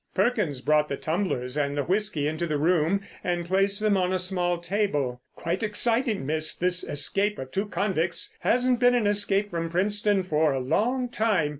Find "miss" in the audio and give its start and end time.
6.25-6.55